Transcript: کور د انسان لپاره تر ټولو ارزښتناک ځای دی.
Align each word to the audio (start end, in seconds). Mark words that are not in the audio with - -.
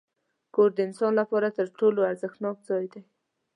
کور 0.55 0.69
د 0.75 0.79
انسان 0.87 1.11
لپاره 1.21 1.47
تر 1.57 1.65
ټولو 1.79 1.99
ارزښتناک 2.09 2.57
ځای 2.69 2.85
دی. 2.93 3.01